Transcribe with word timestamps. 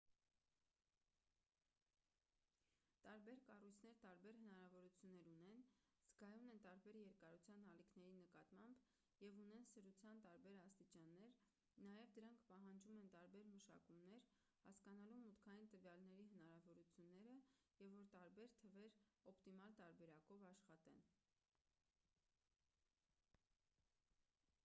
տարբեր 3.05 3.41
կառույցներ 3.47 3.97
տարբեր 4.03 4.37
հնարավորություններ 4.43 5.27
ունեն 5.41 5.59
զգայուն 5.73 6.47
են 6.53 6.61
տարբեր 6.63 6.97
երկարության 7.01 7.67
ալիքների 7.73 8.15
նկատմամբ 8.21 8.87
և 9.25 9.41
ունեն 9.45 9.67
սրության 9.73 10.23
տարբեր 10.25 10.57
աստիճաններ 10.63 11.37
նաև 11.85 12.15
դրանք 12.17 12.41
պահանջում 12.49 13.01
են 13.03 13.13
տարբեր 13.19 13.51
մշակումներ 13.53 14.25
հասկանալու 14.65 15.19
մուտքային 15.27 15.71
տվյալների 15.77 16.27
հնարավորությունները 16.35 17.37
և 17.85 17.95
որ 18.01 18.09
տարբեր 18.17 18.59
թվեր 18.65 18.99
օպտիմալ 19.35 19.79
տարբերակով 19.85 20.49
աշխատեն 20.55 21.05